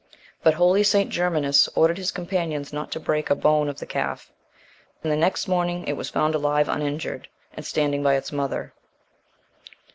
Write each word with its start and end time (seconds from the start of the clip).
But 0.41 0.55
holy 0.55 0.81
St. 0.81 1.11
Germanus 1.11 1.69
ordered 1.75 1.99
his 1.99 2.09
companions 2.11 2.73
not 2.73 2.91
to 2.93 2.99
break 2.99 3.29
a 3.29 3.35
bone 3.35 3.69
of 3.69 3.77
the 3.77 3.85
calf; 3.85 4.31
and, 5.03 5.11
the 5.11 5.15
next 5.15 5.47
morning, 5.47 5.87
it 5.87 5.93
was 5.95 6.09
found 6.09 6.33
alive 6.33 6.67
uninjured, 6.67 7.27
and 7.53 7.63
standing 7.63 8.01
by 8.01 8.15
its 8.15 8.31
mother. 8.31 8.73